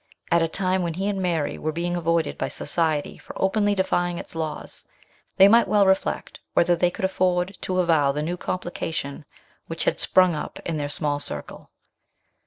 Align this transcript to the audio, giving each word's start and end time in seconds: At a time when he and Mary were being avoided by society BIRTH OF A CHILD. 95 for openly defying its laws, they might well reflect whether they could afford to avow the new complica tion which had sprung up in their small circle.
At 0.31 0.41
a 0.41 0.47
time 0.47 0.81
when 0.81 0.95
he 0.95 1.07
and 1.09 1.21
Mary 1.21 1.59
were 1.59 1.71
being 1.71 1.95
avoided 1.95 2.35
by 2.35 2.47
society 2.47 3.17
BIRTH 3.17 3.17
OF 3.17 3.17
A 3.17 3.17
CHILD. 3.17 3.17
95 3.17 3.23
for 3.35 3.41
openly 3.45 3.75
defying 3.75 4.17
its 4.17 4.33
laws, 4.33 4.85
they 5.37 5.47
might 5.47 5.67
well 5.67 5.85
reflect 5.85 6.39
whether 6.55 6.75
they 6.75 6.89
could 6.89 7.05
afford 7.05 7.55
to 7.61 7.79
avow 7.79 8.11
the 8.11 8.23
new 8.23 8.35
complica 8.35 8.91
tion 8.91 9.25
which 9.67 9.83
had 9.83 9.99
sprung 9.99 10.33
up 10.33 10.57
in 10.65 10.77
their 10.77 10.89
small 10.89 11.19
circle. 11.19 11.69